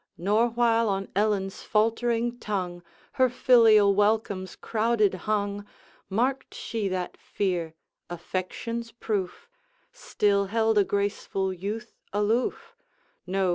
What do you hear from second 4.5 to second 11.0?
crowded hung, Marked she that fear affection's proof Still held a